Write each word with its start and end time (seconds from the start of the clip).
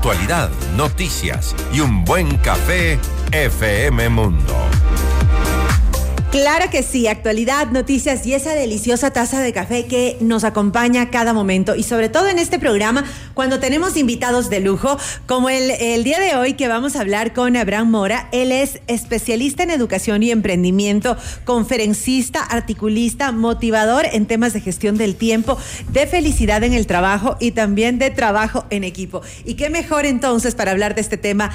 actualidad, 0.00 0.48
noticias 0.78 1.54
y 1.74 1.80
un 1.80 2.06
buen 2.06 2.38
café, 2.38 2.98
FM 3.32 4.08
Mundo. 4.08 4.79
Claro 6.30 6.70
que 6.70 6.84
sí, 6.84 7.08
actualidad, 7.08 7.72
noticias 7.72 8.24
y 8.24 8.34
esa 8.34 8.54
deliciosa 8.54 9.10
taza 9.10 9.40
de 9.40 9.52
café 9.52 9.86
que 9.86 10.16
nos 10.20 10.44
acompaña 10.44 11.10
cada 11.10 11.32
momento 11.32 11.74
y 11.74 11.82
sobre 11.82 12.08
todo 12.08 12.28
en 12.28 12.38
este 12.38 12.60
programa 12.60 13.04
cuando 13.34 13.58
tenemos 13.58 13.96
invitados 13.96 14.48
de 14.48 14.60
lujo, 14.60 14.96
como 15.26 15.50
el, 15.50 15.72
el, 15.72 16.04
día 16.04 16.20
de 16.20 16.36
hoy 16.36 16.52
que 16.52 16.68
vamos 16.68 16.94
a 16.94 17.00
hablar 17.00 17.32
con 17.32 17.56
Abraham 17.56 17.90
Mora. 17.90 18.28
Él 18.30 18.52
es 18.52 18.78
especialista 18.86 19.64
en 19.64 19.72
educación 19.72 20.22
y 20.22 20.30
emprendimiento, 20.30 21.16
conferencista, 21.44 22.44
articulista, 22.44 23.32
motivador 23.32 24.06
en 24.12 24.26
temas 24.26 24.52
de 24.52 24.60
gestión 24.60 24.96
del 24.96 25.16
tiempo, 25.16 25.58
de 25.90 26.06
felicidad 26.06 26.62
en 26.62 26.74
el 26.74 26.86
trabajo 26.86 27.38
y 27.40 27.50
también 27.50 27.98
de 27.98 28.10
trabajo 28.10 28.66
en 28.70 28.84
equipo. 28.84 29.20
Y 29.44 29.54
qué 29.54 29.68
mejor 29.68 30.06
entonces 30.06 30.54
para 30.54 30.70
hablar 30.70 30.94
de 30.94 31.00
este 31.00 31.16
tema 31.16 31.50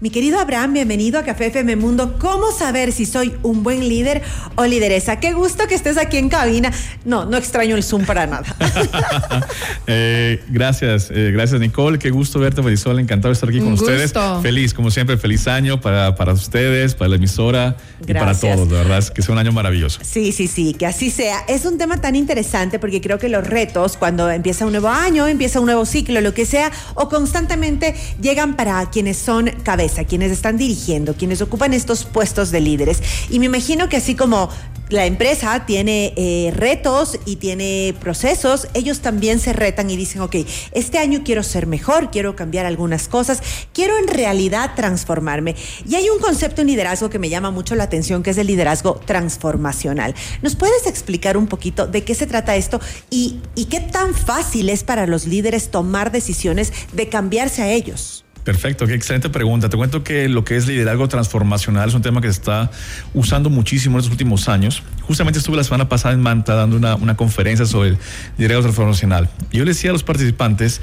mi 0.00 0.08
querido 0.08 0.38
Abraham, 0.38 0.72
bienvenido 0.72 1.18
a 1.18 1.24
Café 1.24 1.48
FM 1.48 1.76
Mundo. 1.76 2.16
¿Cómo 2.18 2.52
saber 2.52 2.90
si 2.90 3.04
soy 3.04 3.34
un 3.42 3.62
buen 3.62 3.86
líder 3.86 4.22
o 4.56 4.64
lideresa? 4.64 5.20
Qué 5.20 5.34
gusto 5.34 5.66
que 5.66 5.74
estés 5.74 5.98
aquí 5.98 6.16
en 6.16 6.30
cabina. 6.30 6.72
No, 7.04 7.26
no 7.26 7.36
extraño 7.36 7.76
el 7.76 7.82
Zoom 7.82 8.06
para 8.06 8.26
nada. 8.26 8.46
eh, 9.86 10.42
gracias, 10.48 11.10
eh, 11.10 11.32
gracias 11.32 11.60
Nicole. 11.60 11.98
Qué 11.98 12.08
gusto 12.08 12.38
verte, 12.38 12.62
Marisol. 12.62 12.98
Encantado 12.98 13.28
de 13.28 13.34
estar 13.34 13.50
aquí 13.50 13.58
con 13.58 13.74
ustedes. 13.74 14.14
Feliz, 14.40 14.72
como 14.72 14.90
siempre, 14.90 15.18
feliz 15.18 15.46
año 15.46 15.82
para, 15.82 16.14
para 16.14 16.32
ustedes, 16.32 16.94
para 16.94 17.10
la 17.10 17.16
emisora 17.16 17.76
y 18.06 18.14
para 18.14 18.34
todos. 18.34 18.70
De 18.70 18.76
verdad, 18.76 19.06
que 19.08 19.20
sea 19.20 19.34
un 19.34 19.38
año 19.38 19.52
maravilloso. 19.52 20.00
Sí, 20.02 20.32
sí, 20.32 20.46
sí, 20.46 20.72
que 20.72 20.86
así 20.86 21.10
sea. 21.10 21.40
Es 21.46 21.66
un 21.66 21.76
tema 21.76 22.00
tan 22.00 22.16
interesante 22.16 22.78
porque 22.78 23.02
creo 23.02 23.18
que 23.18 23.28
los 23.28 23.46
retos, 23.46 23.98
cuando 23.98 24.30
empieza 24.30 24.64
un 24.64 24.72
nuevo 24.72 24.88
año, 24.88 25.26
empieza 25.26 25.60
un 25.60 25.66
nuevo 25.66 25.84
ciclo, 25.84 26.22
lo 26.22 26.32
que 26.32 26.46
sea, 26.46 26.72
o 26.94 27.10
constantemente 27.10 27.94
llegan 28.22 28.56
para 28.56 28.88
quienes 28.88 29.18
son 29.18 29.50
cabezas 29.62 29.89
a 29.98 30.04
quienes 30.04 30.30
están 30.30 30.56
dirigiendo, 30.56 31.14
quienes 31.14 31.40
ocupan 31.42 31.72
estos 31.72 32.04
puestos 32.04 32.50
de 32.50 32.60
líderes. 32.60 33.02
Y 33.30 33.38
me 33.38 33.46
imagino 33.46 33.88
que 33.88 33.96
así 33.96 34.14
como 34.14 34.50
la 34.90 35.06
empresa 35.06 35.66
tiene 35.66 36.12
eh, 36.16 36.52
retos 36.54 37.18
y 37.24 37.36
tiene 37.36 37.94
procesos, 38.00 38.66
ellos 38.74 39.00
también 39.00 39.38
se 39.38 39.52
retan 39.52 39.88
y 39.88 39.96
dicen, 39.96 40.20
ok, 40.20 40.36
este 40.72 40.98
año 40.98 41.20
quiero 41.24 41.44
ser 41.44 41.68
mejor, 41.68 42.10
quiero 42.10 42.34
cambiar 42.34 42.66
algunas 42.66 43.06
cosas, 43.06 43.40
quiero 43.72 43.96
en 43.98 44.08
realidad 44.08 44.72
transformarme. 44.74 45.54
Y 45.88 45.94
hay 45.94 46.10
un 46.10 46.18
concepto 46.18 46.62
en 46.62 46.66
liderazgo 46.66 47.08
que 47.08 47.20
me 47.20 47.28
llama 47.28 47.52
mucho 47.52 47.76
la 47.76 47.84
atención, 47.84 48.24
que 48.24 48.30
es 48.30 48.38
el 48.38 48.48
liderazgo 48.48 48.94
transformacional. 49.06 50.14
¿Nos 50.42 50.56
puedes 50.56 50.86
explicar 50.86 51.36
un 51.36 51.46
poquito 51.46 51.86
de 51.86 52.02
qué 52.02 52.16
se 52.16 52.26
trata 52.26 52.56
esto 52.56 52.80
y 53.10 53.40
qué 53.70 53.80
tan 53.80 54.14
fácil 54.14 54.68
es 54.70 54.82
para 54.82 55.06
los 55.06 55.26
líderes 55.26 55.70
tomar 55.70 56.10
decisiones 56.10 56.72
de 56.92 57.08
cambiarse 57.08 57.62
a 57.62 57.70
ellos? 57.70 58.24
Perfecto, 58.44 58.86
qué 58.86 58.94
excelente 58.94 59.28
pregunta. 59.28 59.68
Te 59.68 59.76
cuento 59.76 60.02
que 60.02 60.28
lo 60.28 60.44
que 60.44 60.56
es 60.56 60.66
liderazgo 60.66 61.08
transformacional 61.08 61.88
es 61.88 61.94
un 61.94 62.02
tema 62.02 62.20
que 62.20 62.28
se 62.28 62.40
está 62.40 62.70
usando 63.12 63.50
muchísimo 63.50 63.98
en 63.98 64.02
los 64.02 64.10
últimos 64.10 64.48
años. 64.48 64.82
Justamente 65.02 65.38
estuve 65.38 65.56
la 65.56 65.64
semana 65.64 65.88
pasada 65.88 66.14
en 66.14 66.20
Manta 66.20 66.54
dando 66.54 66.76
una, 66.76 67.16
conferencia 67.16 67.66
sobre 67.66 67.98
liderazgo 68.38 68.62
transformacional. 68.62 69.28
Yo 69.52 69.64
le 69.64 69.72
decía 69.72 69.90
a 69.90 69.92
los 69.92 70.04
participantes 70.04 70.80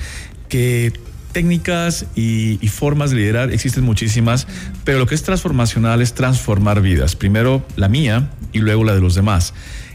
que 0.50 0.94
técnicas 1.31 2.05
y, 2.16 2.59
y, 2.63 2.67
formas 2.67 3.11
de 3.11 3.17
liderar 3.17 3.52
existen 3.52 3.83
muchísimas, 3.83 4.47
pero 4.83 5.00
lo 5.00 5.08
que 5.08 5.16
es 5.16 5.23
transformacional 5.23 6.02
es 6.02 6.13
transformar 6.13 6.81
vidas. 6.81 7.16
Primero 7.16 7.66
la 7.75 7.89
mía 7.89 8.30
y 8.53 8.59
luego 8.59 8.83
la 8.83 8.94
de 8.94 9.02
los 9.02 9.16
demás. 9.16 9.53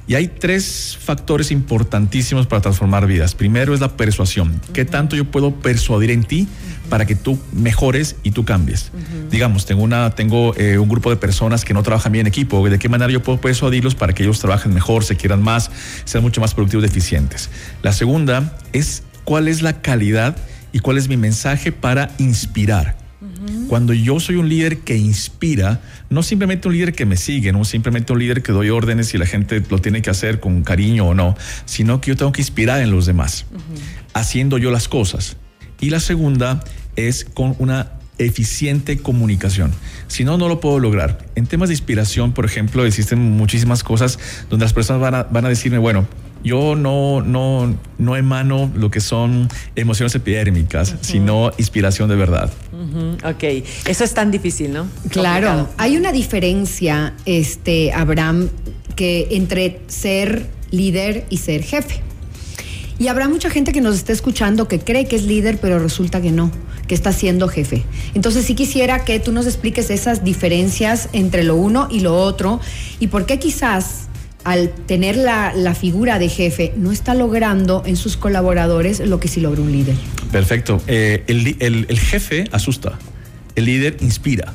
Y 0.08 0.14
hay 0.14 0.28
tres 0.28 0.98
factores 1.00 1.50
importantísimos 1.52 2.46
para 2.46 2.60
transformar 2.60 3.06
vidas. 3.06 3.34
Primero 3.34 3.72
es 3.72 3.80
la 3.80 3.96
persuasión. 3.96 4.60
¿Qué 4.72 4.84
tanto 4.84 5.14
yo 5.14 5.24
puedo 5.24 5.55
persuadir 5.55 6.10
en 6.10 6.24
ti 6.24 6.48
para 6.88 7.06
que 7.06 7.14
tú 7.14 7.38
mejores 7.52 8.16
y 8.22 8.33
tú 8.33 8.44
cambies? 8.44 8.91
Digamos, 9.30 9.66
tengo, 9.66 9.83
una, 9.83 10.11
tengo 10.14 10.55
eh, 10.56 10.78
un 10.78 10.89
grupo 10.89 11.11
de 11.11 11.16
personas 11.16 11.64
que 11.64 11.74
no 11.74 11.83
trabajan 11.83 12.12
bien 12.12 12.27
en 12.27 12.28
equipo. 12.28 12.69
¿De 12.69 12.78
qué 12.78 12.89
manera 12.89 13.11
yo 13.11 13.22
puedo 13.22 13.41
persuadirlos 13.41 13.95
para 13.95 14.12
que 14.12 14.23
ellos 14.23 14.40
trabajen 14.40 14.74
mejor, 14.74 15.05
se 15.05 15.17
quieran 15.17 15.42
más, 15.42 15.70
sean 16.05 16.23
mucho 16.23 16.40
más 16.40 16.55
productivos 16.55 16.84
y 16.84 16.89
eficientes? 16.89 17.51
La 17.83 17.92
segunda 17.92 18.56
es 18.73 19.02
cuál 19.24 19.48
es 19.48 19.62
la 19.62 19.80
calidad 19.80 20.36
y 20.73 20.80
cuál 20.80 20.98
es 20.98 21.08
mi 21.08 21.17
mensaje 21.17 21.73
para 21.73 22.11
inspirar. 22.18 23.02
Cuando 23.68 23.92
yo 23.92 24.20
soy 24.20 24.36
un 24.36 24.48
líder 24.48 24.79
que 24.79 24.96
inspira, 24.96 25.80
no 26.11 26.23
simplemente 26.23 26.68
un 26.68 26.74
líder 26.74 26.92
que 26.92 27.06
me 27.06 27.17
sigue, 27.17 27.52
no 27.52 27.64
simplemente 27.64 28.12
un 28.12 28.18
líder 28.18 28.42
que 28.42 28.52
doy 28.52 28.70
órdenes 28.70 29.14
y 29.14 29.18
la 29.18 29.27
gente 29.27 29.62
lo 29.70 29.79
tiene 29.79 30.02
que 30.02 30.11
hacer 30.11 30.40
con 30.40 30.62
cariño 30.62 31.06
o 31.06 31.14
no, 31.14 31.36
sino 31.64 32.01
que 32.01 32.11
yo 32.11 32.17
tengo 32.17 32.33
que 32.33 32.42
inspirar 32.42 32.80
en 32.83 32.90
los 32.90 33.06
demás, 33.06 33.46
haciendo 34.12 34.58
yo 34.58 34.70
las 34.70 34.89
cosas. 34.89 35.36
Y 35.80 35.90
la 35.90 36.01
segunda 36.01 36.62
es 36.97 37.25
con 37.25 37.57
una 37.58 37.92
eficiente 38.19 38.98
comunicación. 38.98 39.73
Si 40.08 40.25
no, 40.25 40.36
no 40.36 40.48
lo 40.48 40.61
puedo 40.61 40.79
lograr. 40.79 41.27
En 41.35 41.47
temas 41.47 41.69
de 41.69 41.75
inspiración, 41.75 42.33
por 42.33 42.45
ejemplo, 42.45 42.85
existen 42.85 43.19
muchísimas 43.19 43.83
cosas 43.83 44.19
donde 44.51 44.64
las 44.64 44.73
personas 44.73 45.01
van 45.01 45.14
a, 45.14 45.23
van 45.25 45.45
a 45.47 45.48
decirme, 45.48 45.79
bueno, 45.79 46.07
yo 46.45 46.75
no, 46.75 47.23
no, 47.23 47.77
no 47.98 48.17
emano 48.17 48.70
lo 48.75 48.91
que 48.91 49.01
son 49.01 49.48
emociones 49.77 50.14
epidérmicas, 50.14 50.97
sino 51.01 51.53
inspiración 51.57 52.08
de 52.08 52.17
verdad. 52.17 52.51
Ok, 53.24 53.45
eso 53.86 54.05
es 54.05 54.14
tan 54.14 54.30
difícil, 54.30 54.73
¿no? 54.73 54.89
Claro, 55.09 55.69
hay 55.79 55.97
una 55.97 56.11
diferencia, 56.11 57.14
este, 57.27 57.92
Abraham, 57.92 58.48
que 58.97 59.29
entre 59.30 59.80
ser 59.86 60.48
líder 60.70 61.27
y 61.30 61.39
ser 61.39 61.63
jefe. 61.63 62.03
Y 62.98 63.08
habrá 63.08 63.29
mucha 63.29 63.51
gente 63.51 63.73
que 63.73 63.80
nos 63.80 63.97
está 63.97 64.13
escuchando 64.13 64.69
que 64.69 64.79
cree 64.79 65.07
que 65.07 65.17
es 65.17 65.25
líder, 65.25 65.58
pero 65.61 65.79
resulta 65.79 66.20
que 66.20 66.30
no, 66.30 66.51
que 66.86 66.95
está 66.95 67.13
siendo 67.13 67.48
jefe. 67.48 67.85
Entonces 68.14 68.45
sí 68.45 68.55
quisiera 68.55 69.05
que 69.05 69.19
tú 69.20 69.33
nos 69.33 69.47
expliques 69.47 69.91
esas 69.91 70.25
diferencias 70.25 71.08
entre 71.13 71.45
lo 71.45 71.57
uno 71.57 71.89
y 71.91 72.01
lo 72.01 72.17
otro 72.17 72.61
y 73.01 73.08
por 73.08 73.27
qué 73.27 73.39
quizás 73.39 74.08
al 74.45 74.70
tener 74.70 75.17
la, 75.17 75.75
figura 75.75 76.19
de 76.19 76.29
jefe, 76.29 76.73
no 76.77 76.92
está 76.92 77.14
logrando 77.14 77.83
en 77.86 77.97
sus 77.97 78.17
colaboradores 78.17 79.01
lo 79.01 79.20
que 79.20 79.29
sí 79.29 79.41
logra 79.41 79.61
un 79.61 79.73
líder. 79.73 79.97
Perfecto. 80.30 80.83
Eh, 80.86 81.24
el, 81.27 81.98
jefe 81.98 82.45
asusta, 82.53 82.98
el 83.55 83.64
líder 83.67 83.97
inspira. 84.01 84.53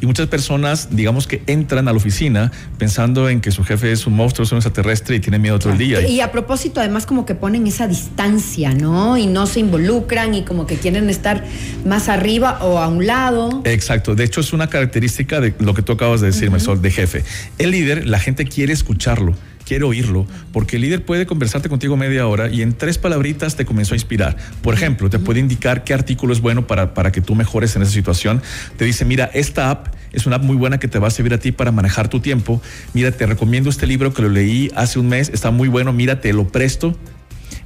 Y 0.00 0.06
muchas 0.06 0.28
personas, 0.28 0.88
digamos 0.90 1.26
que 1.26 1.42
entran 1.46 1.88
a 1.88 1.92
la 1.92 1.96
oficina 1.96 2.52
pensando 2.78 3.28
en 3.28 3.40
que 3.40 3.50
su 3.50 3.64
jefe 3.64 3.90
es 3.92 4.06
un 4.06 4.14
monstruo, 4.14 4.44
es 4.44 4.52
un 4.52 4.58
extraterrestre 4.58 5.16
y 5.16 5.20
tiene 5.20 5.38
miedo 5.38 5.58
todo 5.58 5.72
el 5.72 5.78
día. 5.78 6.06
Y 6.06 6.20
a 6.20 6.30
propósito, 6.30 6.80
además, 6.80 7.06
como 7.06 7.26
que 7.26 7.34
ponen 7.34 7.66
esa 7.66 7.88
distancia, 7.88 8.74
¿no? 8.74 9.16
Y 9.16 9.26
no 9.26 9.46
se 9.46 9.60
involucran 9.60 10.34
y 10.34 10.44
como 10.44 10.66
que 10.66 10.76
quieren 10.76 11.10
estar 11.10 11.44
más 11.84 12.08
arriba 12.08 12.58
o 12.62 12.78
a 12.78 12.88
un 12.88 13.06
lado. 13.06 13.62
Exacto. 13.64 14.14
De 14.14 14.24
hecho, 14.24 14.40
es 14.40 14.52
una 14.52 14.68
característica 14.68 15.40
de 15.40 15.54
lo 15.58 15.74
que 15.74 15.82
tú 15.82 15.92
acabas 15.92 16.20
de 16.20 16.28
decir, 16.28 16.48
uh 16.48 16.52
-huh. 16.52 16.80
de 16.80 16.90
jefe. 16.90 17.24
El 17.58 17.72
líder, 17.72 18.06
la 18.06 18.18
gente 18.18 18.44
quiere 18.44 18.72
escucharlo 18.72 19.34
quiero 19.68 19.88
oírlo, 19.88 20.26
porque 20.50 20.76
el 20.76 20.82
líder 20.82 21.04
puede 21.04 21.26
conversarte 21.26 21.68
contigo 21.68 21.94
media 21.98 22.26
hora 22.26 22.48
y 22.48 22.62
en 22.62 22.72
tres 22.72 22.96
palabritas 22.96 23.54
te 23.54 23.66
comenzó 23.66 23.92
a 23.92 23.96
inspirar. 23.96 24.34
Por 24.62 24.72
ejemplo, 24.72 25.10
te 25.10 25.18
puede 25.18 25.40
indicar 25.40 25.84
qué 25.84 25.92
artículo 25.92 26.32
es 26.32 26.40
bueno 26.40 26.66
para, 26.66 26.94
para 26.94 27.12
que 27.12 27.20
tú 27.20 27.34
mejores 27.34 27.76
en 27.76 27.82
esa 27.82 27.92
situación. 27.92 28.40
Te 28.78 28.86
dice, 28.86 29.04
mira, 29.04 29.30
esta 29.34 29.70
app 29.70 29.88
es 30.10 30.24
una 30.24 30.36
app 30.36 30.42
muy 30.42 30.56
buena 30.56 30.78
que 30.78 30.88
te 30.88 30.98
va 30.98 31.08
a 31.08 31.10
servir 31.10 31.34
a 31.34 31.38
ti 31.38 31.52
para 31.52 31.70
manejar 31.70 32.08
tu 32.08 32.20
tiempo. 32.20 32.62
Mira, 32.94 33.12
te 33.12 33.26
recomiendo 33.26 33.68
este 33.68 33.86
libro 33.86 34.14
que 34.14 34.22
lo 34.22 34.30
leí 34.30 34.70
hace 34.74 34.98
un 34.98 35.08
mes, 35.08 35.28
está 35.34 35.50
muy 35.50 35.68
bueno, 35.68 35.92
mira, 35.92 36.22
te 36.22 36.32
lo 36.32 36.48
presto. 36.48 36.96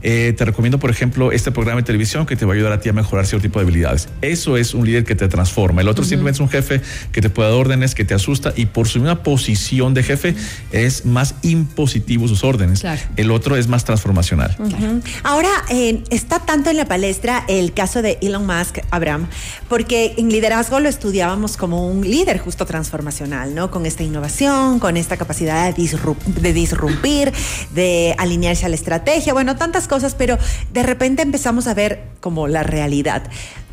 Eh, 0.03 0.35
te 0.37 0.45
recomiendo, 0.45 0.79
por 0.79 0.91
ejemplo, 0.91 1.33
este 1.33 1.53
programa 1.53 1.81
de 1.81 1.85
televisión 1.85 2.27
que 2.27 2.37
te 2.37 2.45
va 2.45 2.53
a 2.53 2.57
ayudar 2.57 2.73
a 2.73 2.81
ti 2.81 2.89
a 2.89 2.93
mejorar 2.93 3.27
cierto 3.27 3.43
tipo 3.43 3.59
de 3.59 3.65
habilidades. 3.65 4.09
Eso 4.21 4.57
es 4.57 4.75
un 4.75 4.85
líder 4.85 5.05
que 5.05 5.15
te 5.15 5.29
transforma. 5.29 5.81
El 5.81 5.89
otro 5.89 6.03
uh 6.03 6.07
-huh. 6.07 6.11
simplemente 6.11 6.37
es 6.37 6.41
un 6.41 6.49
jefe 6.49 6.81
que 7.13 7.21
te 7.21 7.31
puede 7.31 7.51
dar 7.51 7.59
órdenes, 7.59 7.95
que 7.95 8.05
te 8.05 8.15
asusta 8.15 8.53
y 8.57 8.67
por 8.67 8.89
su 8.89 8.99
misma 8.99 9.23
posición 9.23 9.95
de 9.95 10.03
jefe 10.03 10.31
uh 10.31 10.35
-huh. 10.35 10.69
es 10.73 11.07
más 11.07 11.35
impositivo 11.43 12.27
sus 12.29 12.43
órdenes. 12.45 12.81
Claro. 12.81 13.01
El 13.17 13.31
otro 13.31 13.57
es 13.57 13.69
más 13.69 13.85
transformacional. 13.85 14.57
Uh 14.59 14.65
-huh. 14.65 15.03
Ahora, 15.23 15.51
eh, 15.71 16.03
está 16.11 16.41
tanto 16.41 16.71
en 16.71 16.77
la 16.77 16.87
palestra 16.87 17.45
el 17.49 17.73
caso 17.73 18.03
de 18.03 18.19
Elon 18.21 18.47
Musk, 18.47 18.79
Abraham, 18.91 19.29
porque 19.69 20.15
en 20.17 20.31
liderazgo 20.31 20.81
lo 20.81 20.89
estudiábamos 20.89 21.57
como 21.57 21.87
un 21.87 22.03
líder 22.03 22.39
justo 22.39 22.67
transformacional, 22.67 23.55
¿no? 23.55 23.71
Con 23.71 23.87
esta 23.87 24.03
innovación, 24.03 24.79
con 24.79 24.97
esta 24.97 25.17
capacidad 25.17 25.67
de, 25.67 25.73
disrup 25.81 26.19
de 26.25 26.53
disrumpir, 26.53 27.33
de 27.75 28.15
alinearse 28.19 28.67
a 28.67 28.69
la 28.69 28.75
estrategia, 28.75 29.33
bueno, 29.33 29.57
tantas 29.57 29.87
cosas, 29.87 29.92
pero 30.17 30.39
de 30.73 30.83
repente 30.83 31.23
empezamos 31.23 31.67
a 31.67 31.75
ver 31.75 32.05
como 32.21 32.49
la 32.49 32.63
realidad. 32.63 33.25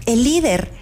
El 0.05 0.23
líder 0.23 0.78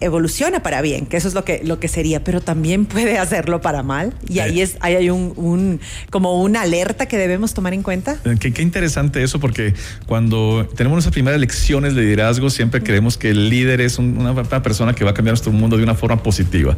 evoluciona 0.00 0.62
para 0.62 0.80
bien, 0.80 1.06
que 1.06 1.16
eso 1.16 1.26
es 1.26 1.34
lo 1.34 1.44
que, 1.44 1.60
lo 1.64 1.80
que 1.80 1.88
sería, 1.88 2.22
pero 2.22 2.40
también 2.40 2.84
puede 2.86 3.18
hacerlo 3.18 3.60
para 3.60 3.82
mal. 3.82 4.14
Y 4.28 4.38
ahí 4.38 4.60
es, 4.60 4.76
ahí 4.80 4.94
hay 4.94 5.10
un, 5.10 5.32
un, 5.36 5.80
como 6.10 6.40
una 6.40 6.62
alerta 6.62 7.06
que 7.06 7.16
debemos 7.18 7.52
tomar 7.52 7.74
en 7.74 7.82
cuenta. 7.82 8.16
Eh, 8.24 8.36
Qué, 8.38 8.52
qué 8.52 8.62
interesante 8.62 9.22
eso, 9.22 9.40
porque 9.40 9.74
cuando 10.06 10.68
tenemos 10.76 10.96
nuestras 10.96 11.12
primeras 11.12 11.40
lecciones 11.40 11.94
de 11.96 12.02
liderazgo, 12.02 12.48
siempre 12.50 12.82
creemos 12.82 13.18
que 13.18 13.30
el 13.30 13.50
líder 13.50 13.80
es 13.80 13.98
un- 13.98 14.16
una, 14.18 14.30
una 14.30 14.62
persona 14.62 14.94
que 14.94 15.04
va 15.04 15.10
a 15.10 15.14
cambiar 15.14 15.32
nuestro 15.32 15.50
mundo 15.52 15.76
de 15.76 15.82
una 15.82 15.94
forma 15.96 16.22
positiva. 16.22 16.76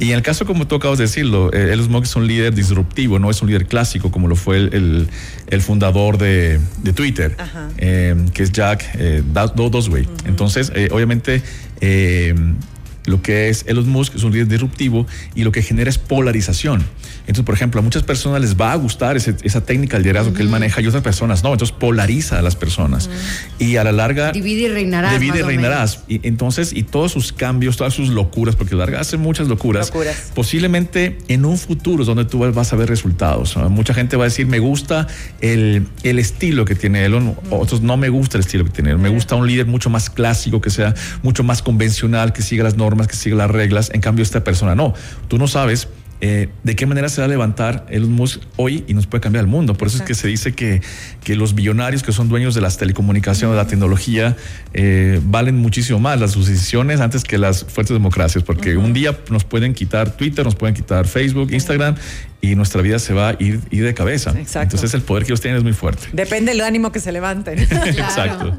Y 0.00 0.10
en 0.10 0.16
el 0.16 0.22
caso, 0.22 0.44
como 0.44 0.66
tú 0.66 0.74
acabas 0.74 0.98
de 0.98 1.04
decirlo, 1.04 1.52
eh, 1.52 1.72
Elon 1.72 1.90
Musk 1.90 2.04
es 2.06 2.16
un 2.16 2.26
líder 2.26 2.52
disruptivo, 2.54 3.18
no 3.20 3.30
es 3.30 3.40
un 3.42 3.48
líder 3.48 3.66
clásico 3.66 4.10
como 4.10 4.26
lo 4.28 4.34
fue 4.36 4.56
el, 4.56 4.74
el- 4.74 5.08
el 5.48 5.60
fundador 5.62 6.18
de, 6.18 6.58
de 6.82 6.92
Twitter, 6.92 7.36
eh, 7.78 8.16
que 8.34 8.42
es 8.42 8.50
Jack 8.50 8.84
eh, 8.98 9.22
Da- 9.32 9.46
Do- 9.46 9.70
Dorsey. 9.70 10.08
Entonces, 10.24 10.72
eh, 10.74 10.88
obviamente, 10.90 11.42
eh, 11.80 12.34
lo 13.06 13.22
que 13.22 13.48
es 13.48 13.64
Elon 13.66 13.88
Musk 13.88 14.16
es 14.16 14.24
un 14.24 14.32
líder 14.32 14.48
disruptivo 14.48 15.06
y 15.34 15.44
lo 15.44 15.52
que 15.52 15.62
genera 15.62 15.88
es 15.88 15.98
polarización. 15.98 16.84
Entonces, 17.26 17.44
por 17.44 17.54
ejemplo, 17.54 17.80
a 17.80 17.82
muchas 17.82 18.02
personas 18.04 18.40
les 18.40 18.56
va 18.56 18.72
a 18.72 18.76
gustar 18.76 19.16
ese- 19.16 19.34
esa 19.42 19.60
técnica 19.60 19.96
de 19.96 20.04
liderazgo 20.04 20.32
que 20.32 20.42
él 20.42 20.48
maneja 20.48 20.80
y 20.80 20.86
otras 20.86 21.02
personas 21.02 21.42
no. 21.42 21.52
Entonces, 21.52 21.74
polariza 21.78 22.38
a 22.38 22.42
las 22.42 22.54
personas. 22.56 23.10
Y 23.58 23.76
a 23.76 23.84
la 23.84 23.92
larga... 23.92 24.32
Divide 24.32 24.62
y 24.62 24.68
reinarás, 24.68 25.12
Divide 25.18 25.38
y 25.40 25.42
reinarás. 25.42 26.00
Y 26.08 26.26
entonces, 26.26 26.72
y 26.72 26.82
todos 26.84 27.12
sus 27.12 27.32
cambios, 27.32 27.76
todas 27.76 27.94
sus 27.94 28.08
locuras, 28.10 28.54
porque 28.56 28.74
a 28.74 28.78
la 28.78 28.84
larga 28.84 29.00
hace 29.00 29.16
muchas 29.16 29.48
locuras. 29.48 29.86
Locuras. 29.88 30.30
Posiblemente 30.34 31.18
en 31.28 31.44
un 31.44 31.58
futuro 31.58 32.02
es 32.02 32.06
donde 32.06 32.24
tú 32.24 32.38
vas 32.38 32.72
a 32.72 32.76
ver 32.76 32.88
resultados. 32.88 33.56
Mucha 33.70 33.92
gente 33.92 34.16
va 34.16 34.24
a 34.24 34.28
decir, 34.28 34.46
me 34.46 34.58
gusta 34.60 35.06
el, 35.40 35.86
el 36.04 36.18
estilo 36.18 36.64
que 36.64 36.74
tiene 36.74 37.04
Elon, 37.04 37.36
otros 37.50 37.80
no 37.82 37.96
me 37.96 38.08
gusta 38.08 38.38
el 38.38 38.44
estilo 38.44 38.64
que 38.64 38.70
tiene 38.70 38.90
Elon. 38.90 39.02
Me 39.02 39.08
gusta 39.08 39.34
un 39.34 39.46
líder 39.46 39.66
mucho 39.66 39.90
más 39.90 40.08
clásico, 40.10 40.60
que 40.60 40.70
sea 40.70 40.94
mucho 41.22 41.42
más 41.42 41.60
convencional, 41.62 42.32
que 42.32 42.42
siga 42.42 42.62
las 42.64 42.76
normas, 42.76 43.08
que 43.08 43.16
siga 43.16 43.36
las 43.36 43.50
reglas. 43.50 43.90
En 43.92 44.00
cambio, 44.00 44.22
esta 44.22 44.44
persona 44.44 44.74
no. 44.74 44.94
Tú 45.28 45.38
no 45.38 45.48
sabes. 45.48 45.88
Eh, 46.20 46.48
de 46.62 46.76
qué 46.76 46.86
manera 46.86 47.08
se 47.08 47.20
va 47.20 47.26
a 47.26 47.28
levantar 47.28 47.86
Elon 47.90 48.12
Musk 48.12 48.40
hoy 48.56 48.84
y 48.86 48.94
nos 48.94 49.06
puede 49.06 49.20
cambiar 49.20 49.44
el 49.44 49.50
mundo. 49.50 49.74
Por 49.74 49.88
eso 49.88 49.98
es 49.98 50.02
que 50.02 50.14
se 50.14 50.28
dice 50.28 50.52
que, 50.52 50.80
que 51.22 51.36
los 51.36 51.54
billonarios 51.54 52.02
que 52.02 52.12
son 52.12 52.28
dueños 52.28 52.54
de 52.54 52.60
las 52.60 52.78
telecomunicaciones, 52.78 53.56
de 53.56 53.62
la 53.62 53.68
tecnología, 53.68 54.36
eh, 54.72 55.20
valen 55.24 55.56
muchísimo 55.56 55.98
más 55.98 56.18
las 56.20 56.32
sus 56.32 56.48
decisiones 56.48 57.00
antes 57.00 57.24
que 57.24 57.38
las 57.38 57.64
fuertes 57.64 57.94
democracias, 57.94 58.44
porque 58.44 58.76
un 58.76 58.92
día 58.92 59.18
nos 59.30 59.44
pueden 59.44 59.74
quitar 59.74 60.16
Twitter, 60.16 60.44
nos 60.44 60.54
pueden 60.54 60.74
quitar 60.74 61.06
Facebook, 61.06 61.52
Instagram 61.52 61.96
y 62.40 62.54
nuestra 62.54 62.82
vida 62.82 62.98
se 62.98 63.14
va 63.14 63.30
a 63.30 63.36
ir, 63.38 63.60
ir 63.70 63.84
de 63.84 63.94
cabeza. 63.94 64.30
Exacto. 64.30 64.76
Entonces 64.76 64.94
el 64.94 65.02
poder 65.02 65.24
que 65.24 65.32
ellos 65.32 65.40
tienen 65.40 65.58
es 65.58 65.64
muy 65.64 65.72
fuerte. 65.72 66.08
Depende 66.12 66.52
del 66.52 66.60
ánimo 66.60 66.92
que 66.92 67.00
se 67.00 67.12
levanten. 67.12 67.58
Exacto. 67.86 68.58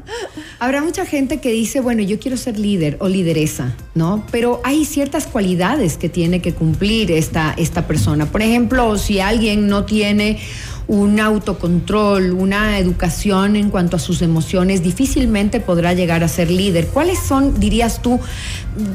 Habrá 0.58 0.82
mucha 0.82 1.06
gente 1.06 1.40
que 1.40 1.50
dice, 1.50 1.80
bueno, 1.80 2.02
yo 2.02 2.18
quiero 2.18 2.36
ser 2.36 2.58
líder 2.58 2.96
o 3.00 3.08
lideresa, 3.08 3.74
¿no? 3.94 4.26
Pero 4.30 4.60
hay 4.64 4.84
ciertas 4.84 5.26
cualidades 5.26 5.96
que 5.96 6.08
tiene 6.08 6.42
que 6.42 6.52
cumplir 6.52 7.12
esta, 7.12 7.54
esta 7.56 7.86
persona. 7.86 8.26
Por 8.26 8.42
ejemplo, 8.42 8.98
si 8.98 9.20
alguien 9.20 9.68
no 9.68 9.84
tiene 9.84 10.38
un 10.88 11.20
autocontrol, 11.20 12.32
una 12.32 12.78
educación 12.78 13.56
en 13.56 13.70
cuanto 13.70 13.96
a 13.96 13.98
sus 13.98 14.22
emociones, 14.22 14.82
difícilmente 14.82 15.60
podrá 15.60 15.92
llegar 15.92 16.24
a 16.24 16.28
ser 16.28 16.50
líder. 16.50 16.86
¿Cuáles 16.88 17.18
son, 17.18 17.60
dirías 17.60 18.00
tú? 18.00 18.18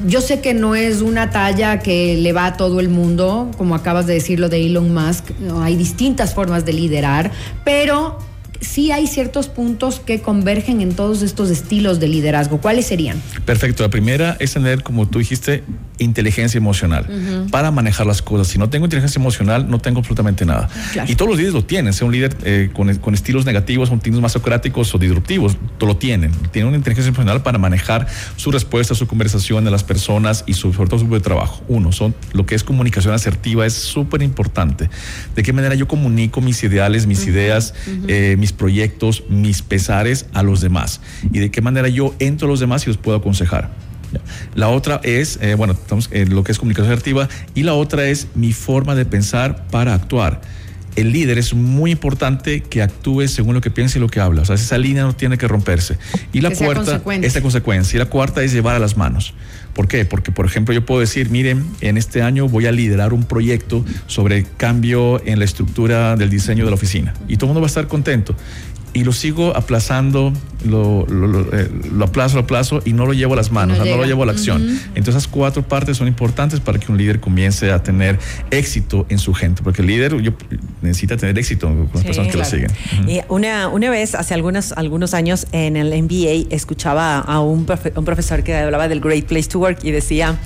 Yo 0.07 0.19
sé 0.19 0.41
que 0.41 0.55
no 0.55 0.73
es 0.73 1.01
una 1.01 1.29
talla 1.29 1.79
que 1.79 2.17
le 2.17 2.33
va 2.33 2.47
a 2.47 2.57
todo 2.57 2.79
el 2.79 2.89
mundo, 2.89 3.51
como 3.57 3.75
acabas 3.75 4.07
de 4.07 4.15
decirlo 4.15 4.49
de 4.49 4.65
Elon 4.65 4.91
Musk, 4.93 5.25
hay 5.61 5.75
distintas 5.75 6.33
formas 6.33 6.65
de 6.65 6.73
liderar, 6.73 7.31
pero 7.63 8.17
sí 8.63 8.91
hay 8.91 9.07
ciertos 9.07 9.47
puntos 9.47 9.99
que 9.99 10.21
convergen 10.21 10.81
en 10.81 10.93
todos 10.95 11.21
estos 11.21 11.49
estilos 11.49 11.99
de 11.99 12.07
liderazgo. 12.07 12.59
¿Cuáles 12.59 12.87
serían? 12.87 13.21
Perfecto. 13.45 13.83
La 13.83 13.89
primera 13.89 14.35
es 14.39 14.53
tener, 14.53 14.83
como 14.83 15.07
tú 15.07 15.19
dijiste, 15.19 15.63
inteligencia 15.99 16.57
emocional 16.57 17.07
para 17.51 17.71
manejar 17.71 18.05
las 18.07 18.21
cosas. 18.21 18.47
Si 18.47 18.57
no 18.57 18.69
tengo 18.69 18.85
inteligencia 18.85 19.19
emocional, 19.19 19.69
no 19.69 19.79
tengo 19.79 19.99
absolutamente 19.99 20.45
nada. 20.45 20.69
Claro. 20.91 21.11
Y 21.11 21.15
todos 21.15 21.29
los 21.29 21.37
líderes 21.37 21.53
lo 21.53 21.63
tienen. 21.63 21.93
Sea 21.93 22.05
un 22.05 22.13
líder 22.13 22.35
eh, 22.43 22.69
con, 22.73 22.93
con 22.97 23.13
estilos 23.13 23.45
negativos, 23.45 23.89
con 23.89 23.99
estilos 23.99 24.21
más 24.21 24.31
socráticos 24.31 24.93
o 24.95 24.97
disruptivos, 24.97 25.57
lo 25.85 25.97
tienen. 25.97 26.31
Tienen 26.51 26.69
una 26.69 26.77
inteligencia 26.77 27.09
emocional 27.09 27.43
para 27.43 27.57
manejar 27.57 28.07
su 28.35 28.51
respuesta, 28.51 28.95
su 28.95 29.07
conversación 29.07 29.63
de 29.63 29.71
las 29.71 29.83
personas 29.83 30.43
y 30.47 30.53
su, 30.53 30.73
sobre 30.73 30.89
todo 30.89 30.99
su 30.99 31.05
grupo 31.05 31.15
de 31.15 31.21
trabajo. 31.21 31.63
Uno, 31.67 31.91
son 31.91 32.15
lo 32.33 32.45
que 32.45 32.55
es 32.55 32.63
comunicación 32.63 33.13
asertiva 33.13 33.65
es 33.65 33.73
súper 33.73 34.21
importante. 34.21 34.89
De 35.35 35.43
qué 35.43 35.53
manera 35.53 35.75
yo 35.75 35.87
comunico 35.87 36.41
mis 36.41 36.63
ideales, 36.63 37.05
mis 37.05 37.25
ideas, 37.27 37.73
eh, 38.07 38.35
mis 38.39 38.52
proyectos, 38.53 39.23
mis 39.29 39.61
pesares 39.61 40.27
a 40.33 40.43
los 40.43 40.61
demás. 40.61 41.01
Y 41.31 41.39
de 41.39 41.51
qué 41.51 41.61
manera 41.61 41.87
yo 41.87 42.15
entro 42.19 42.47
a 42.47 42.51
los 42.51 42.59
demás 42.59 42.83
y 42.85 42.87
los 42.87 42.97
puedo 42.97 43.17
aconsejar. 43.17 43.71
La 44.55 44.69
otra 44.69 44.99
es, 45.03 45.39
eh, 45.41 45.55
bueno, 45.55 45.73
estamos 45.73 46.09
en 46.11 46.33
lo 46.35 46.43
que 46.43 46.51
es 46.51 46.59
comunicación 46.59 46.91
asertiva, 46.91 47.27
y 47.55 47.63
la 47.63 47.73
otra 47.73 48.05
es 48.05 48.27
mi 48.35 48.53
forma 48.53 48.95
de 48.95 49.05
pensar 49.05 49.67
para 49.67 49.93
actuar. 49.93 50.41
El 50.95 51.11
líder 51.11 51.39
es 51.39 51.55
muy 51.55 51.89
importante 51.89 52.61
que 52.61 52.83
actúe 52.83 53.27
según 53.27 53.55
lo 53.55 53.61
que 53.61 53.71
piensa 53.71 53.97
y 53.97 54.01
lo 54.01 54.09
que 54.09 54.19
habla. 54.19 54.43
O 54.43 54.45
sea, 54.45 54.55
esa 54.55 54.77
línea 54.77 55.03
no 55.03 55.15
tiene 55.15 55.39
que 55.39 55.47
romperse. 55.47 55.97
Y 56.31 56.41
la 56.41 56.49
Que 56.49 56.57
cuarta, 56.57 57.01
esta 57.21 57.41
consecuencia. 57.41 57.97
Y 57.97 57.99
la 57.99 58.05
cuarta 58.05 58.43
es 58.43 58.53
llevar 58.53 58.75
a 58.75 58.79
las 58.79 58.95
manos. 58.95 59.33
¿Por 59.73 59.87
qué? 59.87 60.05
Porque, 60.05 60.31
por 60.31 60.45
ejemplo, 60.45 60.73
yo 60.73 60.85
puedo 60.85 61.01
decir, 61.01 61.29
miren, 61.29 61.65
en 61.81 61.97
este 61.97 62.21
año 62.21 62.47
voy 62.47 62.67
a 62.67 62.71
liderar 62.71 63.11
un 63.13 63.23
proyecto 63.23 63.83
sobre 64.05 64.45
cambio 64.57 65.21
en 65.25 65.39
la 65.39 65.45
estructura 65.45 66.15
del 66.15 66.29
diseño 66.29 66.63
de 66.63 66.71
la 66.71 66.75
oficina. 66.75 67.13
Y 67.27 67.37
todo 67.37 67.45
el 67.45 67.49
mundo 67.49 67.61
va 67.61 67.65
a 67.65 67.67
estar 67.67 67.87
contento. 67.87 68.35
Y 68.95 69.03
lo 69.03 69.11
sigo 69.11 69.57
aplazando, 69.57 70.31
lo, 70.65 71.07
lo, 71.07 71.25
lo, 71.25 71.41
eh, 71.57 71.67
lo 71.91 72.05
aplazo, 72.05 72.35
lo 72.35 72.41
aplazo 72.43 72.81
y 72.85 72.93
no 72.93 73.07
lo 73.07 73.13
llevo 73.13 73.33
a 73.33 73.37
las 73.37 73.51
manos, 73.51 73.77
No 73.77 73.83
o 73.83 73.85
sea, 73.87 73.95
no 73.95 74.01
lo 74.01 74.07
llevo 74.07 74.21
a 74.21 74.27
la 74.27 74.33
acción. 74.33 74.61
Entonces 74.89 75.15
esas 75.15 75.27
cuatro 75.27 75.63
partes 75.67 75.97
son 75.97 76.07
importantes 76.07 76.59
para 76.59 76.77
que 76.77 76.91
un 76.91 76.97
líder 76.99 77.19
comience 77.19 77.71
a 77.71 77.81
tener 77.81 78.19
éxito 78.51 79.07
en 79.09 79.17
su 79.17 79.33
gente, 79.33 79.63
porque 79.63 79.81
el 79.81 79.87
líder 79.87 80.21
yo, 80.21 80.33
necesita 80.83 81.17
tener 81.17 81.37
éxito 81.39 81.67
con 81.67 81.89
las 81.93 82.01
Sí, 82.01 82.05
personas 82.05 82.27
que 82.31 82.37
claro. 82.39 82.49
lo 82.51 82.55
siguen. 82.55 83.09
Y 83.09 83.21
una, 83.29 83.67
una 83.69 83.89
vez, 83.89 84.13
hace 84.13 84.35
algunos, 84.35 84.73
algunos 84.73 85.15
años, 85.15 85.47
en 85.53 85.75
el 85.75 85.87
MBA, 86.03 86.53
escuchaba 86.55 87.17
a 87.17 87.39
un, 87.39 87.65
profe- 87.65 87.93
un 87.97 88.05
profesor 88.05 88.43
que 88.43 88.55
hablaba 88.55 88.87
del 88.87 88.99
Great 88.99 89.25
Place 89.25 89.49
to 89.49 89.57
Work 89.57 89.79
y 89.83 89.89
decía, 89.89 90.37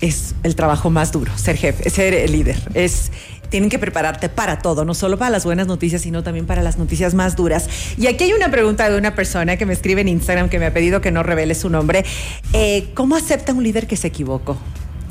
es 0.00 0.34
el 0.42 0.54
trabajo 0.54 0.90
más 0.90 1.12
duro, 1.12 1.32
ser 1.36 1.56
jefe, 1.56 1.90
ser 1.90 2.14
el 2.14 2.32
líder. 2.32 2.56
Es, 2.74 3.10
tienen 3.48 3.70
que 3.70 3.78
prepararte 3.78 4.28
para 4.28 4.58
todo, 4.58 4.84
no 4.84 4.94
solo 4.94 5.18
para 5.18 5.30
las 5.30 5.44
buenas 5.44 5.66
noticias, 5.66 6.02
sino 6.02 6.22
también 6.22 6.46
para 6.46 6.62
las 6.62 6.78
noticias 6.78 7.14
más 7.14 7.36
duras. 7.36 7.68
Y 7.96 8.06
aquí 8.06 8.24
hay 8.24 8.32
una 8.32 8.50
pregunta 8.50 8.88
de 8.88 8.96
una 8.98 9.14
persona 9.14 9.56
que 9.56 9.66
me 9.66 9.72
escribe 9.72 10.00
en 10.00 10.08
Instagram 10.08 10.48
que 10.48 10.58
me 10.58 10.66
ha 10.66 10.72
pedido 10.72 11.00
que 11.00 11.10
no 11.10 11.22
revele 11.22 11.54
su 11.54 11.70
nombre. 11.70 12.04
Eh, 12.52 12.88
¿Cómo 12.94 13.16
acepta 13.16 13.52
un 13.52 13.62
líder 13.62 13.86
que 13.86 13.96
se 13.96 14.08
equivocó? 14.08 14.56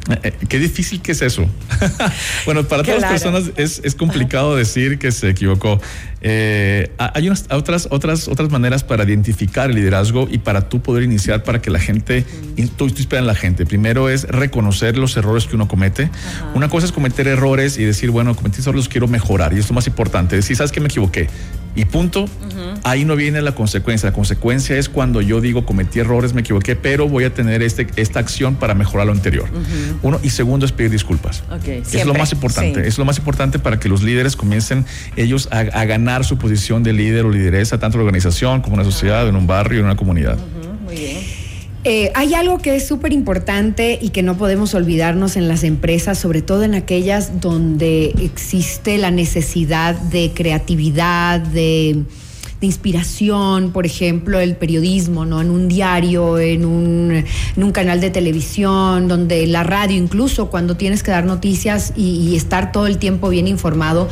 Eh, 0.09 0.19
eh, 0.24 0.33
qué 0.48 0.59
difícil 0.59 1.01
que 1.01 1.12
es 1.12 1.21
eso. 1.21 1.45
bueno, 2.45 2.63
para 2.68 2.83
todas 2.83 3.01
las 3.01 3.09
Claro. 3.19 3.33
personas 3.33 3.51
es, 3.57 3.81
es 3.83 3.95
complicado 3.95 4.56
decir 4.56 5.00
que 5.00 5.12
se 5.12 5.30
equivocó. 5.30 5.81
Eh, 6.21 6.92
ha- 6.98 7.12
hay 7.15 7.27
unas 7.27 7.45
otras, 7.51 7.88
otras, 7.92 8.27
otras 8.27 8.50
maneras 8.50 8.83
para 8.83 9.04
identificar 9.04 9.69
el 9.69 9.75
liderazgo 9.75 10.27
y 10.31 10.39
para 10.39 10.69
tú 10.69 10.81
poder 10.81 11.04
iniciar 11.04 11.44
para 11.44 11.62
que 11.62 11.69
la 11.69 11.80
gente, 11.80 12.25
tú, 12.77 12.88
tú 12.89 13.00
esperas 13.01 13.21
en 13.24 13.27
la 13.27 13.36
gente. 13.36 13.65
Primero 13.65 14.09
es 14.09 14.24
reconocer 14.24 14.98
los 14.98 15.15
errores 15.18 15.45
que 15.45 15.56
uno 15.56 15.68
comete. 15.68 16.09
Una 16.56 16.69
cosa 16.69 16.86
es 16.86 16.92
cometer 16.92 17.27
errores 17.27 17.77
y 17.77 17.83
decir, 17.83 18.09
bueno, 18.12 18.36
cometí 18.36 18.62
errores, 18.62 18.77
los 18.77 18.89
quiero 18.89 19.07
mejorar. 19.07 19.54
Y 19.54 19.59
esto 19.59 19.74
es 19.74 19.75
más 19.75 19.88
importante. 19.88 20.36
Decir, 20.36 20.56
¿sabes 20.56 20.71
que 20.71 20.80
me 20.80 20.88
equivoqué? 20.88 21.30
Y 21.78 21.86
punto. 21.86 22.26
Ahí 22.84 23.06
no 23.06 23.16
viene 23.16 23.42
la 23.42 23.54
consecuencia. 23.54 24.10
La 24.10 24.14
consecuencia 24.14 24.76
es 24.78 24.90
cuando 24.90 25.22
yo 25.22 25.42
digo 25.42 25.64
cometí 25.66 26.00
errores, 26.00 26.34
me 26.34 26.42
equivoqué, 26.42 26.76
pero 26.76 27.08
voy 27.08 27.24
a 27.24 27.34
tener 27.34 27.62
este, 27.62 27.88
esta 27.96 28.20
acción 28.20 28.56
para 28.56 28.74
mejorar 28.74 29.06
lo 29.06 29.14
anterior. 29.14 29.48
Uno. 30.02 30.19
Y 30.24 30.31
segundo 30.31 30.66
es 30.66 30.72
pedir 30.72 30.90
disculpas. 30.90 31.44
Es 31.68 32.06
lo 32.06 32.16
más 32.16 32.34
importante. 32.34 32.81
sí. 32.81 32.88
Es 32.88 32.98
lo 32.98 33.06
más 33.06 33.19
importante 33.19 33.60
para 33.60 33.80
que 33.80 33.90
los 33.90 34.02
líderes 34.02 34.36
comiencen 34.36 34.86
ellos 35.16 35.50
a, 35.52 35.60
a 35.60 35.86
ganar 35.86 36.26
su 36.26 36.38
posición 36.38 36.81
de 36.81 36.94
líder 36.94 37.26
o 37.26 37.30
lideresa, 37.31 37.80
tanto 37.80 37.98
en 37.98 38.00
la 38.00 38.06
organización 38.06 38.62
como 38.62 38.76
en 38.76 38.81
una 38.81 38.92
sociedad, 38.92 39.28
en 39.28 39.36
un 39.36 39.46
barrio, 39.46 39.80
en 39.80 39.86
una 39.86 39.96
comunidad. 39.96 40.38
Muy 40.84 40.96
bien. 40.96 41.18
Eh, 41.90 42.12
hay 42.16 42.34
algo 42.34 42.58
que 42.58 42.76
es 42.76 42.86
súper 42.86 43.14
importante 43.14 43.98
y 44.02 44.10
que 44.10 44.22
no 44.22 44.36
podemos 44.36 44.74
olvidarnos 44.74 45.38
en 45.38 45.48
las 45.48 45.64
empresas, 45.64 46.20
sobre 46.20 46.42
todo 46.42 46.64
en 46.64 46.76
aquellas 46.76 47.40
donde 47.40 48.14
existe 48.20 48.98
la 48.98 49.10
necesidad 49.10 49.96
de 49.96 50.34
creatividad, 50.34 51.40
de, 51.40 52.04
inspiración, 52.60 53.72
por 53.72 53.86
ejemplo, 53.86 54.38
el 54.42 54.58
periodismo, 54.58 55.26
¿no? 55.26 55.40
En 55.40 55.50
un 55.50 55.70
diario, 55.70 56.40
en 56.40 56.66
un, 56.66 57.72
canal 57.72 58.02
de 58.02 58.10
televisión, 58.10 59.08
donde 59.08 59.48
la 59.48 59.64
radio, 59.64 59.96
incluso 59.96 60.50
cuando 60.50 60.76
tienes 60.76 61.04
que 61.04 61.12
dar 61.12 61.24
noticias 61.24 61.94
y 61.96 62.36
estar 62.36 62.74
todo 62.74 62.88
el 62.88 62.98
tiempo 62.98 63.30
bien 63.30 63.48
informado. 63.48 64.10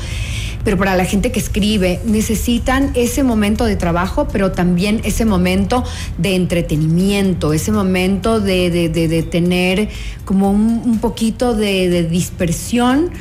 Pero 0.65 0.77
para 0.77 0.95
la 0.97 1.05
gente 1.05 1.31
que 1.31 1.39
escribe, 1.39 2.01
necesitan 2.05 2.91
ese 2.95 3.23
momento 3.23 3.63
de 3.65 3.77
trabajo, 3.77 4.27
pero 4.29 4.51
también 4.51 4.99
ese 5.05 5.23
momento 5.23 5.83
de 6.17 6.35
entretenimiento, 6.35 7.53
ese 7.53 7.71
momento 7.71 8.41
de, 8.41 8.69
de- 8.71 8.89
de- 8.89 9.23
tener 9.23 9.87
como 10.25 10.51
un, 10.51 10.97
poquito 10.99 11.53
de 11.55 12.03
dispersión 12.09 13.11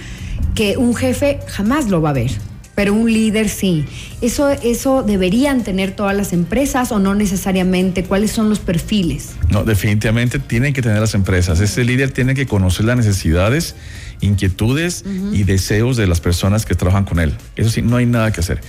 que 0.54 0.76
un 0.76 0.94
jefe 0.94 1.38
jamás 1.46 1.88
lo 1.90 2.00
va 2.00 2.10
a 2.10 2.14
ver. 2.14 2.30
Pero 2.74 2.92
un 2.92 3.12
líder 3.12 3.48
sí. 3.48 3.84
¿Eso, 4.20 4.50
¿Eso 4.50 5.02
deberían 5.02 5.62
tener 5.62 5.92
todas 5.92 6.16
las 6.16 6.32
empresas 6.32 6.90
o 6.92 6.98
no 6.98 7.14
necesariamente? 7.14 8.04
¿Cuáles 8.04 8.32
son 8.32 8.48
los 8.48 8.58
perfiles? 8.58 9.30
No, 9.50 9.64
definitivamente 9.64 10.38
tienen 10.38 10.72
que 10.72 10.82
tener 10.82 11.00
las 11.00 11.14
empresas. 11.14 11.60
Ese 11.60 11.84
líder 11.84 12.10
tiene 12.10 12.34
que 12.34 12.46
conocer 12.46 12.86
las 12.86 12.96
necesidades, 12.96 13.76
inquietudes 14.20 15.04
y 15.32 15.44
deseos 15.44 15.96
de 15.96 16.06
las 16.06 16.20
personas 16.20 16.66
que 16.66 16.74
trabajan 16.74 17.04
con 17.04 17.20
él. 17.20 17.34
Eso 17.56 17.70
sí, 17.70 17.82
no 17.82 17.96
hay 17.96 18.06
nada 18.06 18.32
que 18.32 18.40
hacer. 18.40 18.60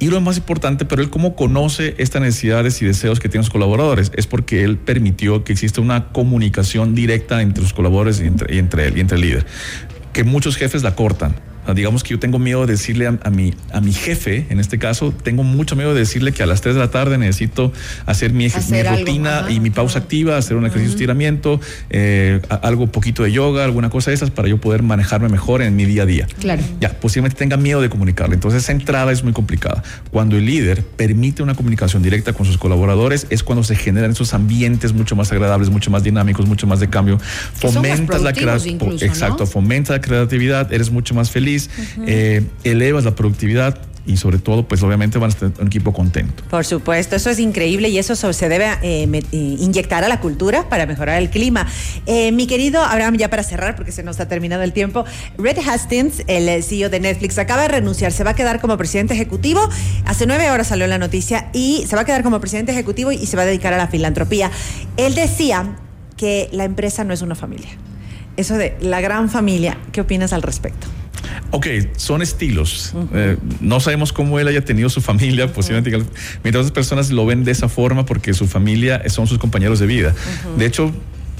Y 0.00 0.08
lo 0.08 0.20
más 0.20 0.36
importante, 0.36 0.84
pero 0.84 1.02
él 1.02 1.08
cómo 1.08 1.36
conoce 1.36 1.94
estas 1.98 2.20
necesidades 2.20 2.82
y 2.82 2.84
deseos 2.84 3.20
que 3.20 3.28
tienen 3.28 3.44
sus 3.44 3.52
colaboradores, 3.52 4.10
es 4.16 4.26
porque 4.26 4.64
él 4.64 4.76
permitió 4.76 5.44
que 5.44 5.52
exista 5.52 5.80
una 5.80 6.08
comunicación 6.08 6.94
directa 6.94 7.42
entre 7.42 7.62
sus 7.62 7.72
colaboradores 7.72 8.20
y 8.20 8.26
entre, 8.26 8.54
y 8.54 8.58
entre 8.58 8.88
él 8.88 8.98
y 8.98 9.00
entre 9.00 9.16
el 9.16 9.22
líder, 9.22 9.46
que 10.12 10.24
muchos 10.24 10.56
jefes 10.56 10.82
la 10.82 10.96
cortan 10.96 11.36
digamos 11.72 12.02
que 12.02 12.10
yo 12.10 12.18
tengo 12.18 12.38
miedo 12.38 12.66
de 12.66 12.72
decirle 12.72 13.06
a, 13.06 13.30
mi, 13.30 13.54
a 13.72 13.80
mi 13.80 13.92
jefe, 13.92 14.46
en 14.50 14.60
este 14.60 14.78
caso, 14.78 15.14
tengo 15.22 15.42
mucho 15.42 15.76
miedo 15.76 15.94
de 15.94 16.00
decirle 16.00 16.32
que 16.32 16.42
a 16.42 16.46
las 16.46 16.60
3 16.60 16.74
de 16.74 16.80
la 16.80 16.90
tarde 16.90 17.16
necesito 17.16 17.72
hacer 18.04 18.32
mi, 18.32 18.48
rutina 18.48 19.46
y 19.48 19.60
mi 19.60 19.70
pausa 19.70 20.00
activa, 20.00 20.36
hacer 20.36 20.56
un 20.56 20.66
ejercicio 20.66 20.88
de 20.88 20.94
estiramiento, 20.94 21.60
eh, 21.90 22.40
algo 22.62 22.88
poquito 22.88 23.22
de 23.22 23.32
yoga, 23.32 23.64
alguna 23.64 23.88
cosa 23.88 24.10
de 24.10 24.16
esas 24.16 24.30
para 24.30 24.48
yo 24.48 24.58
poder 24.60 24.82
manejarme 24.82 25.28
mejor 25.28 25.62
en 25.62 25.74
mi 25.76 25.86
día 25.86 26.02
a 26.02 26.06
día. 26.06 26.26
Claro. 26.40 26.62
Ya, 26.80 26.90
posiblemente 27.00 27.38
tenga 27.38 27.56
miedo 27.56 27.80
de 27.80 27.88
comunicarle. 27.88 28.34
Entonces 28.34 28.64
esa 28.64 28.72
entrada 28.72 29.12
es 29.12 29.22
muy 29.22 29.32
complicada. 29.32 29.82
Cuando 30.10 30.36
el 30.36 30.44
líder 30.44 30.82
permite 30.82 31.42
una 31.42 31.54
comunicación 31.54 32.02
directa 32.02 32.32
con 32.32 32.44
sus 32.44 32.58
colaboradores 32.58 33.26
es 33.30 33.42
cuando 33.42 33.64
se 33.64 33.76
generan 33.76 34.10
esos 34.10 34.34
ambientes 34.34 34.92
mucho 34.92 35.16
más 35.16 35.32
agradables, 35.32 35.70
mucho 35.70 35.90
más 35.90 36.02
dinámicos, 36.02 36.46
mucho 36.46 36.66
más 36.66 36.80
de 36.80 36.88
cambio. 36.88 37.18
Fomentas 37.54 38.22
la 38.22 38.32
creatividad. 38.32 39.02
Exacto, 39.02 39.46
fomenta 39.46 39.94
la 39.94 40.00
creatividad, 40.00 40.72
eres 40.72 40.90
mucho 40.90 41.14
más 41.14 41.30
feliz 41.30 41.53
eh, 42.06 42.42
elevas 42.64 43.04
la 43.04 43.14
productividad 43.14 43.78
y 44.06 44.18
sobre 44.18 44.38
todo, 44.38 44.68
pues 44.68 44.82
obviamente 44.82 45.18
van 45.18 45.30
a 45.30 45.32
estar 45.32 45.50
un 45.58 45.66
equipo 45.66 45.94
contento. 45.94 46.44
Por 46.50 46.66
supuesto, 46.66 47.16
eso 47.16 47.30
es 47.30 47.38
increíble 47.38 47.88
y 47.88 47.96
eso 47.96 48.14
se 48.14 48.48
debe 48.50 48.66
eh, 48.82 49.08
eh, 49.10 49.22
inyectar 49.32 50.04
a 50.04 50.08
la 50.08 50.20
cultura 50.20 50.68
para 50.68 50.84
mejorar 50.84 51.22
el 51.22 51.30
clima. 51.30 51.66
mi 52.06 52.46
querido 52.46 52.82
Abraham, 52.82 53.16
ya 53.16 53.30
para 53.30 53.42
cerrar, 53.42 53.76
porque 53.76 53.92
se 53.92 54.02
nos 54.02 54.20
ha 54.20 54.28
terminado 54.28 54.62
el 54.62 54.74
tiempo, 54.74 55.06
Red 55.38 55.56
Hastings, 55.66 56.22
el 56.26 56.62
CEO 56.62 56.90
de 56.90 57.00
Netflix, 57.00 57.38
acaba 57.38 57.62
de 57.62 57.68
renunciar, 57.68 58.12
se 58.12 58.24
va 58.24 58.32
a 58.32 58.34
quedar 58.34 58.60
como 58.60 58.76
presidente 58.76 59.14
ejecutivo. 59.14 59.66
Hace 60.04 60.26
nueve 60.26 60.50
horas 60.50 60.66
salió 60.66 60.86
la 60.86 60.98
noticia 60.98 61.48
y 61.54 61.84
se 61.86 61.96
va 61.96 62.02
a 62.02 62.04
quedar 62.04 62.22
como 62.22 62.40
presidente 62.40 62.72
ejecutivo 62.72 63.10
y 63.10 63.24
se 63.24 63.38
va 63.38 63.44
a 63.44 63.46
dedicar 63.46 63.72
a 63.72 63.78
la 63.78 63.86
filantropía. 63.86 64.50
Él 64.98 65.14
decía 65.14 65.76
que 66.16 66.48
la 66.52 66.64
empresa 66.64 67.04
no 67.04 67.14
es 67.14 67.22
una 67.22 67.34
familia. 67.34 67.70
Eso 68.36 68.56
de 68.56 68.76
la 68.80 69.00
gran 69.00 69.30
familia, 69.30 69.78
¿qué 69.92 70.00
opinas 70.00 70.32
al 70.32 70.42
respecto? 70.42 70.86
Ok, 71.54 71.68
son 71.96 72.20
estilos. 72.20 72.92
Eh, 73.14 73.36
no 73.60 73.78
sabemos 73.78 74.12
cómo 74.12 74.40
él 74.40 74.48
haya 74.48 74.64
tenido 74.64 74.88
su 74.88 75.00
familia, 75.00 75.52
posiblemente. 75.52 76.04
Mientras 76.42 76.66
otras 76.66 76.72
personas 76.72 77.10
lo 77.12 77.24
ven 77.26 77.44
de 77.44 77.52
esa 77.52 77.68
forma 77.68 78.04
porque 78.04 78.34
su 78.34 78.48
familia 78.48 79.08
son 79.08 79.28
sus 79.28 79.38
compañeros 79.38 79.78
de 79.78 79.86
vida. 79.86 80.16
De 80.58 80.66
hecho, 80.66 80.90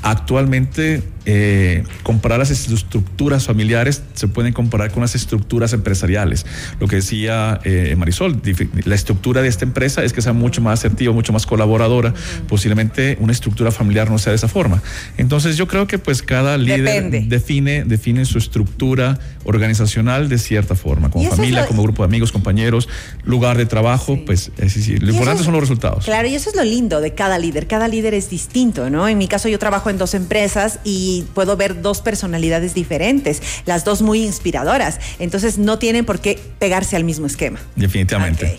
actualmente 0.03 1.03
eh, 1.27 1.85
comparar 2.03 2.39
las 2.39 2.51
estructuras 2.51 3.47
familiares 3.47 4.03
se 4.15 4.29
pueden 4.29 4.53
comparar 4.53 4.91
con 4.91 5.01
las 5.01 5.15
estructuras 5.15 5.73
empresariales. 5.73 6.45
Lo 6.81 6.89
que 6.89 6.97
decía 6.97 7.61
eh, 7.65 7.95
Marisol, 7.97 8.41
la 8.85 8.95
estructura 8.95 9.41
de 9.41 9.49
esta 9.49 9.65
empresa 9.65 10.05
es 10.05 10.13
que 10.13 10.21
sea 10.21 10.33
mucho 10.33 10.61
más 10.61 10.81
asertiva, 10.81 11.13
mucho 11.13 11.33
más 11.33 11.47
colaboradora. 11.47 12.13
Posiblemente 12.49 13.17
una 13.21 13.33
estructura 13.33 13.71
familiar 13.71 14.11
no 14.11 14.19
sea 14.19 14.33
de 14.33 14.37
esa 14.37 14.49
forma. 14.49 14.83
Entonces 15.17 15.57
yo 15.57 15.67
creo 15.67 15.87
que 15.87 15.99
pues 15.99 16.23
cada 16.23 16.59
líder 16.59 17.11
define, 17.29 17.85
define 17.85 18.25
su 18.25 18.39
estructura 18.39 19.19
organizacional 19.45 20.29
de 20.29 20.39
cierta 20.39 20.75
forma, 20.75 21.11
como 21.11 21.29
familia, 21.31 21.67
como 21.67 21.83
grupo 21.83 22.03
de 22.03 22.07
amigos, 22.07 22.33
compañeros, 22.33 22.89
lugar 23.25 23.57
de 23.57 23.67
trabajo, 23.67 24.19
pues 24.27 24.51
es 24.59 24.75
decir, 24.75 25.03
lo 25.03 25.11
importante 25.11 25.43
son 25.43 25.53
los 25.53 25.63
resultados. 25.63 26.05
Claro, 26.05 26.29
y 26.29 26.35
eso 26.35 26.51
es 26.51 26.57
lo 26.57 26.65
lindo 26.65 27.01
de 27.01 27.15
cada 27.15 27.39
líder. 27.39 27.67
Cada 27.67 27.89
líder 27.89 28.15
es 28.15 28.31
distinto, 28.31 28.91
¿no? 28.91 29.09
En 29.09 29.19
mi 29.19 29.29
caso 29.29 29.49
yo 29.49 29.59
trabajo 29.59 29.91
en 29.91 29.99
dos 29.99 30.15
empresas 30.15 30.81
y 30.85 31.14
puedo 31.23 31.57
ver 31.57 31.83
dos 31.83 32.01
personalidades 32.01 32.75
diferentes, 32.75 33.43
las 33.67 33.85
dos 33.85 34.03
muy 34.03 34.23
inspiradoras. 34.25 35.01
Entonces 35.19 35.59
no 35.59 35.79
tienen 35.79 36.05
por 36.05 36.21
qué 36.21 36.39
pegarse 36.59 36.97
al 36.97 37.05
mismo 37.05 37.27
esquema. 37.27 37.61
Definitivamente. 37.77 38.59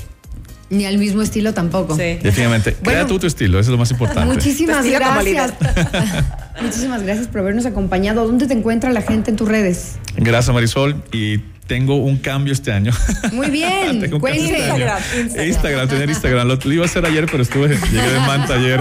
Ni 0.70 0.86
al 0.86 0.98
mismo 0.98 1.22
estilo 1.22 1.54
tampoco. 1.54 1.96
Definitivamente. 1.96 2.74
Crea 2.74 3.06
tú 3.06 3.20
tu 3.20 3.28
estilo, 3.28 3.60
eso 3.60 3.70
es 3.70 3.72
lo 3.72 3.78
más 3.78 3.92
importante. 3.92 4.34
Muchísimas 4.34 4.86
gracias. 4.86 5.54
muchísimas 6.62 7.04
gracias 7.04 7.28
por 7.28 7.42
habernos 7.42 7.66
acompañado. 7.66 8.26
¿Dónde 8.26 8.48
te 8.48 8.54
encuentra 8.54 8.92
la 8.92 9.02
gente 9.02 9.30
en 9.30 9.38
tus 9.38 9.48
redes? 9.48 9.98
Gracias, 10.18 10.54
Marisol. 10.54 11.04
Y 11.12 11.38
tengo 11.68 11.96
un 11.96 12.18
cambio 12.18 12.54
este 12.54 12.72
año. 12.72 12.92
Muy 13.32 13.50
bien. 13.50 14.00
tengo 14.00 14.28
este 14.28 14.58
Instagram, 14.58 15.02
Instagram. 15.48 15.88
tener 15.88 16.10
Instagram. 16.10 16.48
Lo, 16.48 16.72
iba 16.72 16.84
a 16.84 16.86
hacer 16.86 17.06
ayer, 17.06 17.28
pero 17.30 17.44
estuve, 17.44 17.70
llegué 17.70 18.12
de 18.12 18.20
manta 18.20 18.56
ayer. 18.56 18.80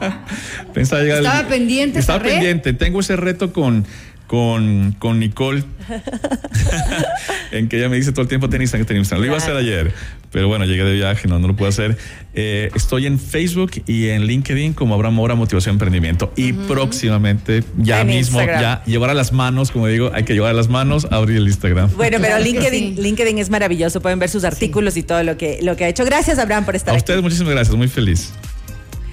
Pensaba 0.74 1.02
llegar 1.02 1.18
Estaba 1.18 1.48
pendiente. 1.48 1.98
Estaba 1.98 2.22
pendiente. 2.22 2.72
Tengo 2.72 3.00
ese 3.00 3.16
reto 3.16 3.52
con 3.52 3.86
con, 4.26 4.96
con 4.98 5.20
Nicole, 5.20 5.64
en 7.52 7.68
que 7.68 7.78
ella 7.78 7.88
me 7.88 7.96
dice 7.96 8.12
todo 8.12 8.22
el 8.22 8.28
tiempo 8.28 8.48
tenis, 8.48 8.72
que 8.72 8.84
tenis. 8.84 9.10
Lo 9.12 9.24
iba 9.24 9.34
a 9.34 9.38
hacer 9.38 9.56
ayer, 9.56 9.92
pero 10.30 10.48
bueno, 10.48 10.64
llegué 10.64 10.82
de 10.84 10.94
viaje, 10.94 11.28
no, 11.28 11.38
no 11.38 11.48
lo 11.48 11.56
puedo 11.56 11.68
hacer. 11.68 11.96
Eh, 12.34 12.70
estoy 12.74 13.06
en 13.06 13.18
Facebook 13.18 13.70
y 13.86 14.08
en 14.08 14.26
LinkedIn 14.26 14.72
como 14.72 14.94
Abraham 14.94 15.14
Mora 15.14 15.34
Motivación 15.34 15.74
Emprendimiento. 15.74 16.32
Y 16.36 16.52
próximamente, 16.52 17.62
ya 17.76 18.02
mismo, 18.04 18.40
ya 18.40 18.82
llevar 18.86 19.10
a 19.10 19.14
las 19.14 19.32
manos, 19.32 19.70
como 19.70 19.86
digo, 19.86 20.10
hay 20.12 20.24
que 20.24 20.32
llevar 20.32 20.50
a 20.50 20.54
las 20.54 20.68
manos, 20.68 21.06
abrir 21.10 21.36
el 21.36 21.46
Instagram. 21.46 21.90
Bueno, 21.96 22.18
pero 22.20 22.38
LinkedIn, 22.38 22.96
LinkedIn 23.00 23.38
es 23.38 23.50
maravilloso. 23.50 24.00
Pueden 24.00 24.18
ver 24.18 24.30
sus 24.30 24.44
artículos 24.44 24.96
y 24.96 25.02
todo 25.02 25.22
lo 25.22 25.36
que, 25.36 25.58
lo 25.62 25.76
que 25.76 25.84
ha 25.84 25.88
hecho. 25.88 26.04
Gracias, 26.04 26.38
Abraham, 26.38 26.64
por 26.64 26.76
estar 26.76 26.92
aquí. 26.92 26.96
A 26.96 27.02
ustedes, 27.02 27.22
muchísimas 27.22 27.52
gracias, 27.52 27.76
muy 27.76 27.88
feliz. 27.88 28.32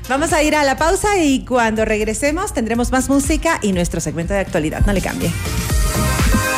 Vamos 0.09 0.33
a 0.33 0.43
ir 0.43 0.55
a 0.55 0.63
la 0.63 0.77
pausa 0.77 1.17
y 1.17 1.45
cuando 1.45 1.85
regresemos 1.85 2.53
tendremos 2.53 2.91
más 2.91 3.09
música 3.09 3.59
y 3.61 3.71
nuestro 3.71 4.01
segmento 4.01 4.33
de 4.33 4.39
actualidad. 4.39 4.85
No 4.85 4.93
le 4.93 5.01
cambie. 5.01 5.31